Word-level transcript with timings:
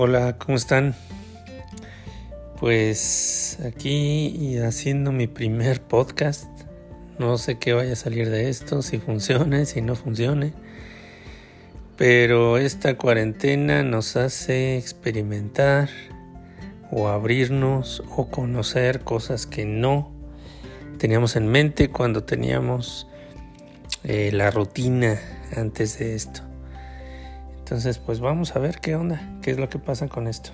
Hola, 0.00 0.38
¿cómo 0.38 0.56
están? 0.56 0.94
Pues 2.60 3.58
aquí 3.66 4.56
haciendo 4.58 5.10
mi 5.10 5.26
primer 5.26 5.82
podcast. 5.82 6.48
No 7.18 7.36
sé 7.36 7.58
qué 7.58 7.72
vaya 7.72 7.94
a 7.94 7.96
salir 7.96 8.30
de 8.30 8.48
esto, 8.48 8.80
si 8.82 8.98
funcione, 8.98 9.66
si 9.66 9.82
no 9.82 9.96
funcione. 9.96 10.52
Pero 11.96 12.58
esta 12.58 12.96
cuarentena 12.96 13.82
nos 13.82 14.14
hace 14.14 14.78
experimentar 14.78 15.88
o 16.92 17.08
abrirnos 17.08 18.04
o 18.16 18.30
conocer 18.30 19.00
cosas 19.00 19.46
que 19.46 19.64
no 19.64 20.12
teníamos 20.98 21.34
en 21.34 21.48
mente 21.48 21.90
cuando 21.90 22.22
teníamos 22.22 23.08
eh, 24.04 24.30
la 24.32 24.52
rutina 24.52 25.18
antes 25.56 25.98
de 25.98 26.14
esto. 26.14 26.47
Entonces, 27.68 27.98
pues 27.98 28.20
vamos 28.20 28.56
a 28.56 28.60
ver 28.60 28.80
qué 28.80 28.94
onda, 28.94 29.20
qué 29.42 29.50
es 29.50 29.58
lo 29.58 29.68
que 29.68 29.78
pasa 29.78 30.08
con 30.08 30.26
esto. 30.26 30.52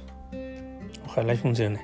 Ojalá 1.06 1.34
y 1.34 1.36
funcione. 1.36 1.80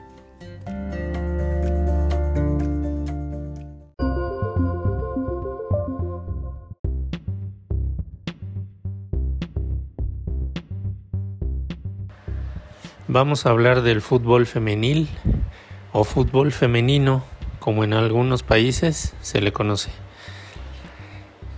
Vamos 13.07 13.47
a 13.47 13.51
hablar 13.51 13.83
del 13.83 14.03
fútbol 14.03 14.47
femenil 14.47 15.09
o 15.93 16.03
fútbol 16.03 16.51
femenino, 16.51 17.23
como 17.61 17.85
en 17.85 17.93
algunos 17.93 18.43
países 18.43 19.15
se 19.21 19.41
le 19.41 19.53
conoce. 19.53 19.93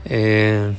Eh, 0.05 0.75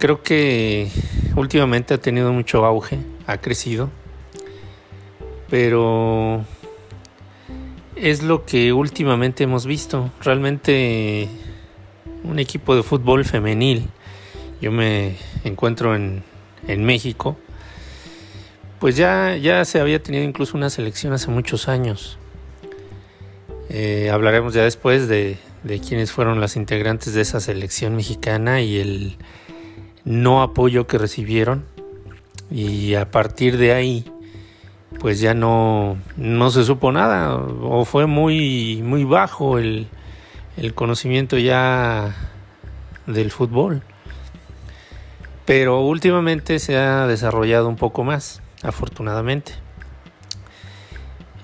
Creo 0.00 0.22
que 0.22 0.88
últimamente 1.36 1.92
ha 1.92 1.98
tenido 1.98 2.32
mucho 2.32 2.64
auge, 2.64 2.96
ha 3.26 3.36
crecido, 3.36 3.90
pero 5.50 6.42
es 7.96 8.22
lo 8.22 8.46
que 8.46 8.72
últimamente 8.72 9.44
hemos 9.44 9.66
visto. 9.66 10.10
Realmente 10.22 11.28
un 12.24 12.38
equipo 12.38 12.74
de 12.74 12.82
fútbol 12.82 13.26
femenil, 13.26 13.90
yo 14.62 14.72
me 14.72 15.16
encuentro 15.44 15.94
en, 15.94 16.24
México, 16.66 17.36
pues 18.78 18.96
ya, 18.96 19.36
ya 19.36 19.66
se 19.66 19.80
había 19.80 20.02
tenido 20.02 20.24
incluso 20.24 20.56
una 20.56 20.70
selección 20.70 21.12
hace 21.12 21.30
muchos 21.30 21.68
años. 21.68 22.16
Eh, 23.68 24.08
hablaremos 24.10 24.54
ya 24.54 24.64
después 24.64 25.08
de, 25.08 25.36
de 25.62 25.78
quiénes 25.78 26.10
fueron 26.10 26.40
las 26.40 26.56
integrantes 26.56 27.12
de 27.12 27.20
esa 27.20 27.38
selección 27.38 27.96
mexicana 27.96 28.62
y 28.62 28.78
el 28.78 29.18
no 30.04 30.42
apoyo 30.42 30.86
que 30.86 30.98
recibieron 30.98 31.64
y 32.50 32.94
a 32.94 33.10
partir 33.10 33.56
de 33.58 33.72
ahí 33.72 34.04
pues 34.98 35.20
ya 35.20 35.34
no, 35.34 35.96
no 36.16 36.50
se 36.50 36.64
supo 36.64 36.92
nada 36.92 37.36
o 37.36 37.84
fue 37.84 38.06
muy, 38.06 38.82
muy 38.82 39.04
bajo 39.04 39.58
el, 39.58 39.88
el 40.56 40.74
conocimiento 40.74 41.38
ya 41.38 42.14
del 43.06 43.30
fútbol. 43.30 43.82
Pero 45.46 45.80
últimamente 45.80 46.58
se 46.58 46.76
ha 46.76 47.06
desarrollado 47.06 47.68
un 47.68 47.76
poco 47.76 48.04
más, 48.04 48.42
afortunadamente. 48.62 49.54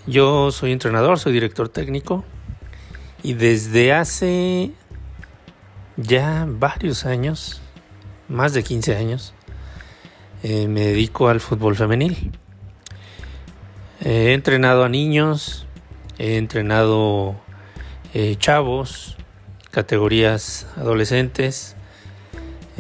Yo 0.07 0.53
soy 0.53 0.73
entrenador, 0.73 1.19
soy 1.19 1.33
director 1.33 1.69
técnico 1.69 2.25
y 3.23 3.35
desde 3.35 3.93
hace 3.93 4.71
ya 5.97 6.47
varios 6.47 7.07
años 7.07 7.63
más 8.29 8.53
de 8.53 8.63
15 8.63 8.97
años, 8.97 9.35
eh, 10.43 10.69
me 10.69 10.83
dedico 10.87 11.29
al 11.29 11.41
fútbol 11.41 11.77
femenil. 11.77 12.33
He 14.01 14.33
entrenado 14.33 14.85
a 14.85 14.89
niños, 14.89 15.67
he 16.19 16.37
entrenado 16.37 17.37
eh, 18.15 18.37
chavos, 18.39 19.17
categorías 19.71 20.67
adolescentes, 20.77 21.77
16, 22.77 22.79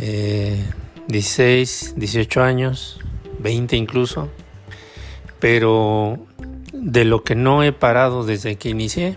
eh, 1.88 1.92
18 1.97 2.42
años, 2.42 3.00
20 3.38 3.76
incluso, 3.76 4.28
pero 5.41 6.19
de 6.72 7.04
lo 7.04 7.22
que 7.22 7.34
no 7.34 7.62
he 7.62 7.72
parado 7.72 8.25
desde 8.25 8.56
que 8.56 8.69
inicié 8.69 9.16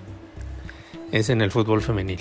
es 1.11 1.29
en 1.29 1.41
el 1.41 1.51
fútbol 1.51 1.81
femenil, 1.81 2.19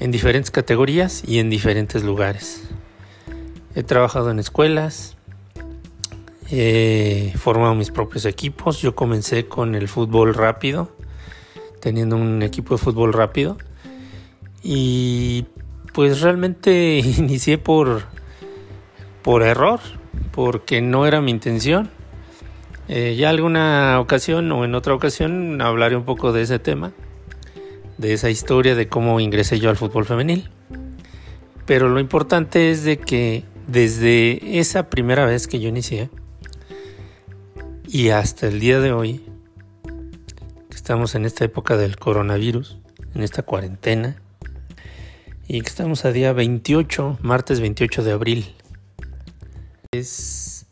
en 0.00 0.10
diferentes 0.10 0.50
categorías 0.50 1.22
y 1.26 1.38
en 1.38 1.50
diferentes 1.50 2.02
lugares. 2.02 2.69
He 3.74 3.84
trabajado 3.84 4.30
en 4.30 4.40
escuelas, 4.40 5.16
he 6.50 7.32
formado 7.36 7.74
mis 7.76 7.92
propios 7.92 8.24
equipos. 8.24 8.80
Yo 8.80 8.96
comencé 8.96 9.46
con 9.46 9.76
el 9.76 9.86
fútbol 9.86 10.34
rápido, 10.34 10.90
teniendo 11.80 12.16
un 12.16 12.42
equipo 12.42 12.74
de 12.74 12.78
fútbol 12.78 13.12
rápido. 13.12 13.58
Y 14.62 15.46
pues 15.92 16.20
realmente 16.20 16.98
inicié 17.18 17.58
por, 17.58 18.02
por 19.22 19.42
error, 19.42 19.80
porque 20.32 20.80
no 20.80 21.06
era 21.06 21.20
mi 21.20 21.30
intención. 21.30 21.90
Eh, 22.88 23.14
ya 23.16 23.30
alguna 23.30 24.00
ocasión 24.00 24.50
o 24.50 24.64
en 24.64 24.74
otra 24.74 24.94
ocasión 24.94 25.62
hablaré 25.62 25.94
un 25.94 26.04
poco 26.04 26.32
de 26.32 26.42
ese 26.42 26.58
tema, 26.58 26.90
de 27.98 28.14
esa 28.14 28.30
historia 28.30 28.74
de 28.74 28.88
cómo 28.88 29.20
ingresé 29.20 29.60
yo 29.60 29.70
al 29.70 29.76
fútbol 29.76 30.06
femenil. 30.06 30.50
Pero 31.66 31.88
lo 31.88 32.00
importante 32.00 32.72
es 32.72 32.82
de 32.82 32.98
que 32.98 33.44
desde 33.70 34.58
esa 34.58 34.90
primera 34.90 35.24
vez 35.24 35.46
que 35.46 35.60
yo 35.60 35.68
inicié 35.68 36.10
y 37.86 38.08
hasta 38.08 38.48
el 38.48 38.58
día 38.58 38.80
de 38.80 38.92
hoy, 38.92 39.24
que 40.68 40.76
estamos 40.76 41.14
en 41.14 41.24
esta 41.24 41.44
época 41.44 41.76
del 41.76 41.96
coronavirus, 41.96 42.78
en 43.14 43.22
esta 43.22 43.42
cuarentena, 43.42 44.20
y 45.46 45.60
que 45.60 45.68
estamos 45.68 46.04
a 46.04 46.12
día 46.12 46.32
28, 46.32 47.18
martes 47.22 47.60
28 47.60 48.02
de 48.02 48.12
abril, 48.12 48.54
es 49.92 50.66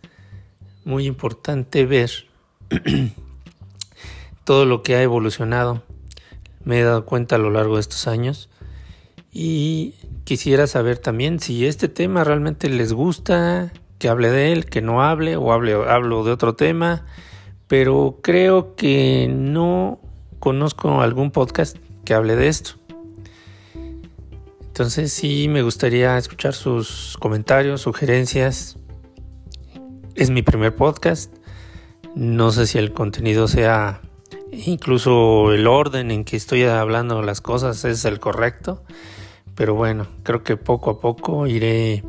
muy 0.85 1.07
importante 1.07 1.87
ver 1.87 2.11
todo 4.45 4.65
lo 4.65 4.83
que 4.83 4.97
ha 4.97 5.03
evolucionado. 5.03 5.85
Me 6.65 6.81
he 6.81 6.83
dado 6.83 7.05
cuenta 7.07 7.37
a 7.37 7.39
lo 7.39 7.51
largo 7.51 7.77
de 7.77 7.81
estos 7.81 8.09
años 8.09 8.49
y 9.33 9.95
quisiera 10.29 10.67
saber 10.67 10.99
también 10.99 11.41
si 11.41 11.65
este 11.65 11.89
tema 11.89 12.23
realmente 12.23 12.69
les 12.69 12.93
gusta, 12.93 13.73
que 13.99 14.11
hable 14.11 14.29
de 14.29 14.53
él, 14.53 14.67
que 14.67 14.83
no 14.83 15.03
hable 15.03 15.37
o 15.37 15.53
hable, 15.53 15.73
hablo 15.73 16.23
de 16.23 16.33
otro 16.33 16.55
tema, 16.55 17.07
pero 17.67 18.19
creo 18.23 18.75
que 18.75 19.27
no 19.33 19.99
conozco 20.39 21.01
algún 21.01 21.31
podcast 21.31 21.79
que 22.05 22.13
hable 22.13 22.37
de 22.37 22.49
esto. 22.49 22.73
Entonces 24.67 25.15
sí 25.15 25.49
me 25.49 25.63
gustaría 25.63 26.19
escuchar 26.19 26.53
sus 26.53 27.17
comentarios, 27.19 27.81
sugerencias. 27.81 28.77
Es 30.15 30.29
mi 30.29 30.43
primer 30.43 30.77
podcast. 30.77 31.35
No 32.15 32.51
sé 32.51 32.67
si 32.67 32.77
el 32.77 32.93
contenido 32.93 33.49
sea 33.49 34.03
incluso 34.53 35.55
el 35.55 35.67
orden 35.67 36.11
en 36.11 36.27
que 36.27 36.37
estoy 36.37 36.65
hablando 36.65 37.23
las 37.23 37.41
cosas 37.41 37.87
es 37.87 38.05
el 38.05 38.21
correcto. 38.21 38.85
Pero 39.59 39.75
bueno, 39.75 40.07
creo 40.23 40.45
que 40.45 40.57
poco 40.57 40.89
a 40.89 41.01
poco 41.01 41.49
iré, 41.49 42.05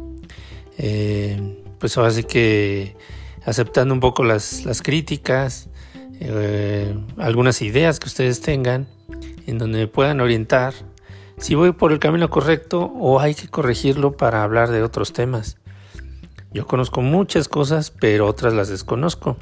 eh, 0.77 1.63
pues 1.79 1.97
ahora 1.97 2.11
sí 2.11 2.23
que 2.23 2.95
aceptando 3.43 3.91
un 3.91 3.99
poco 3.99 4.23
las, 4.23 4.83
críticas, 4.83 5.67
eh, 6.19 6.95
algunas 7.17 7.63
ideas 7.63 7.99
que 7.99 8.07
ustedes 8.07 8.41
tengan, 8.41 8.87
en 9.47 9.57
donde 9.57 9.79
me 9.79 9.87
puedan 9.87 10.21
orientar 10.21 10.75
si 11.39 11.55
voy 11.55 11.71
por 11.71 11.91
el 11.91 11.97
camino 11.97 12.29
correcto 12.29 12.83
o 12.83 13.19
hay 13.19 13.33
que 13.33 13.47
corregirlo 13.47 14.15
para 14.15 14.43
hablar 14.43 14.69
de 14.69 14.83
otros 14.83 15.11
temas. 15.11 15.57
Yo 16.53 16.67
conozco 16.67 17.01
muchas 17.01 17.47
cosas, 17.47 17.89
pero 17.89 18.27
otras 18.27 18.53
las 18.53 18.69
desconozco. 18.69 19.37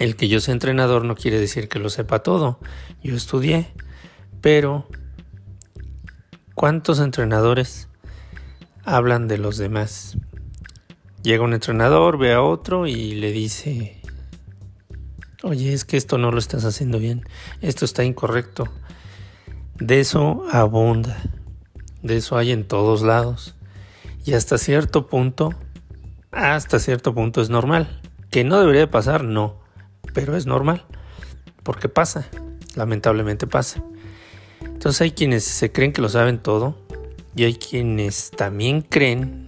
El 0.00 0.16
que 0.16 0.26
yo 0.26 0.40
sea 0.40 0.52
entrenador 0.52 1.04
no 1.04 1.14
quiere 1.14 1.38
decir 1.38 1.68
que 1.68 1.78
lo 1.78 1.90
sepa 1.90 2.24
todo. 2.24 2.58
Yo 3.04 3.14
estudié, 3.14 3.68
pero 4.40 4.88
¿Cuántos 6.54 7.00
entrenadores 7.00 7.88
hablan 8.84 9.28
de 9.28 9.38
los 9.38 9.56
demás? 9.56 10.18
Llega 11.22 11.44
un 11.44 11.54
entrenador, 11.54 12.18
ve 12.18 12.32
a 12.32 12.42
otro 12.42 12.86
y 12.86 13.14
le 13.14 13.32
dice, 13.32 14.00
oye, 15.42 15.72
es 15.72 15.84
que 15.84 15.96
esto 15.96 16.18
no 16.18 16.30
lo 16.32 16.38
estás 16.38 16.64
haciendo 16.64 16.98
bien, 16.98 17.24
esto 17.60 17.84
está 17.84 18.04
incorrecto. 18.04 18.68
De 19.78 20.00
eso 20.00 20.44
abunda, 20.50 21.22
de 22.02 22.16
eso 22.16 22.36
hay 22.36 22.52
en 22.52 22.66
todos 22.66 23.02
lados. 23.02 23.54
Y 24.24 24.34
hasta 24.34 24.58
cierto 24.58 25.06
punto, 25.06 25.54
hasta 26.30 26.78
cierto 26.78 27.14
punto 27.14 27.40
es 27.40 27.48
normal. 27.48 28.00
Que 28.30 28.44
no 28.44 28.60
debería 28.60 28.90
pasar, 28.90 29.24
no, 29.24 29.60
pero 30.12 30.36
es 30.36 30.46
normal, 30.46 30.84
porque 31.62 31.88
pasa, 31.88 32.28
lamentablemente 32.76 33.46
pasa. 33.46 33.82
Entonces 34.80 35.02
hay 35.02 35.10
quienes 35.10 35.44
se 35.44 35.70
creen 35.70 35.92
que 35.92 36.00
lo 36.00 36.08
saben 36.08 36.38
todo 36.38 36.74
y 37.36 37.44
hay 37.44 37.52
quienes 37.52 38.30
también 38.30 38.80
creen 38.80 39.44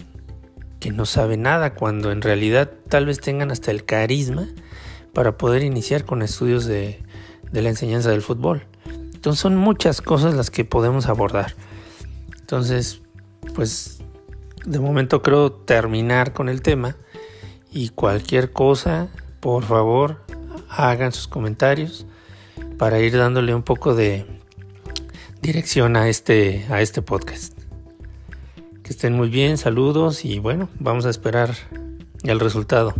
que 0.79 0.91
no 0.91 1.07
sabe 1.07 1.37
nada, 1.37 1.73
cuando 1.73 2.11
en 2.11 2.21
realidad 2.21 2.69
tal 2.87 3.07
vez 3.07 3.19
tengan 3.19 3.49
hasta 3.49 3.71
el 3.71 3.83
carisma 3.83 4.47
para 5.11 5.35
poder 5.35 5.63
iniciar 5.63 6.05
con 6.05 6.21
estudios 6.21 6.65
de, 6.65 7.01
de 7.51 7.61
la 7.63 7.69
enseñanza 7.69 8.11
del 8.11 8.21
fútbol. 8.21 8.67
Entonces 9.15 9.39
son 9.39 9.55
muchas 9.55 10.03
cosas 10.03 10.35
las 10.35 10.51
que 10.51 10.65
podemos 10.65 11.07
abordar. 11.07 11.55
Entonces, 12.39 13.01
pues 13.55 14.03
de 14.65 14.77
momento 14.77 15.23
creo 15.23 15.51
terminar 15.51 16.33
con 16.33 16.47
el 16.47 16.61
tema 16.61 16.95
y 17.71 17.89
cualquier 17.89 18.51
cosa, 18.51 19.07
por 19.39 19.63
favor, 19.63 20.21
hagan 20.69 21.11
sus 21.11 21.27
comentarios 21.27 22.05
para 22.77 22.99
ir 22.99 23.17
dándole 23.17 23.55
un 23.55 23.63
poco 23.63 23.95
de 23.95 24.42
dirección 25.43 25.97
a 25.97 26.07
este, 26.07 26.65
a 26.69 26.81
este 26.81 27.01
podcast. 27.01 27.53
Que 28.81 28.91
estén 28.91 29.13
muy 29.13 29.27
bien, 29.27 29.57
saludos 29.57 30.23
y 30.23 30.39
bueno, 30.39 30.69
vamos 30.79 31.05
a 31.05 31.09
esperar 31.09 31.53
el 32.23 32.39
resultado. 32.39 32.93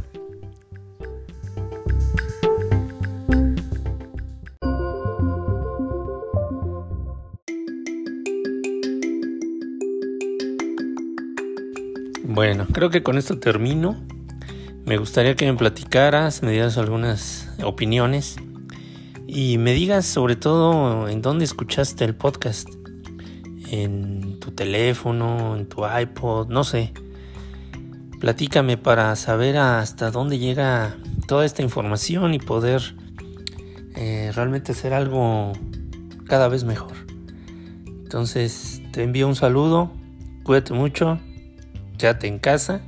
Bueno, 12.26 12.68
creo 12.74 12.90
que 12.90 13.04
con 13.04 13.18
esto 13.18 13.40
termino. 13.40 13.96
Me 14.86 14.98
gustaría 14.98 15.36
que 15.36 15.50
me 15.50 15.58
platicaras, 15.58 16.44
me 16.44 16.52
dieras 16.52 16.78
algunas 16.78 17.50
opiniones 17.64 18.36
y 19.34 19.58
me 19.58 19.74
digas 19.74 20.06
sobre 20.06 20.36
todo 20.36 21.08
en 21.10 21.22
dónde 21.22 21.46
escuchaste 21.46 22.06
el 22.06 22.16
podcast. 22.16 22.70
En 23.72 24.40
tu 24.40 24.52
teléfono, 24.52 25.56
en 25.56 25.68
tu 25.68 25.84
iPod, 25.86 26.50
no 26.50 26.64
sé. 26.64 26.94
Platícame 28.20 28.78
para 28.78 29.16
saber 29.16 29.58
hasta 29.58 30.12
dónde 30.12 30.38
llega 30.38 30.96
toda 31.28 31.46
esta 31.46 31.62
información 31.62 32.34
y 32.34 32.40
poder 32.40 32.96
eh, 33.96 34.32
realmente 34.36 34.74
hacer 34.74 34.94
algo 34.94 35.54
cada 36.28 36.48
vez 36.48 36.64
mejor. 36.64 36.94
Entonces 37.88 38.82
te 38.92 39.04
envío 39.04 39.28
un 39.28 39.36
saludo, 39.36 39.92
cuídate 40.44 40.74
mucho 40.74 41.20
quédate 41.98 42.28
en 42.28 42.38
casa 42.40 42.82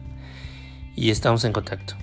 y 0.96 1.10
estamos 1.10 1.46
en 1.46 1.54
contacto. 1.54 1.96